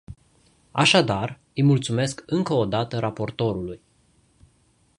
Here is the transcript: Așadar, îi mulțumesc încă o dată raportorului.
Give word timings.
Așadar, 0.71 1.39
îi 1.53 1.63
mulțumesc 1.63 2.23
încă 2.25 2.53
o 2.53 2.65
dată 2.65 2.99
raportorului. 2.99 3.81